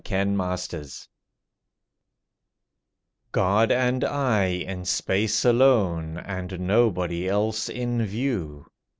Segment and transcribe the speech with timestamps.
[0.03, 0.87] ILLUSION
[3.31, 8.65] God and I in space alone And nobody else in view.